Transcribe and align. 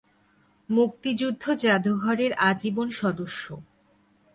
মুক্তিযুদ্ধ 0.69 1.43
জাদুঘরের 1.53 2.31
আজীবন 2.41 2.87
সদস্য। 2.91 3.45